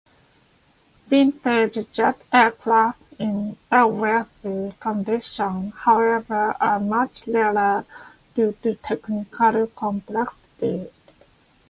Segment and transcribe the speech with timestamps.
[1.09, 7.85] Vintage jet aircraft in airworthy condition, however, are much rarer
[8.33, 10.87] due to technical complexity.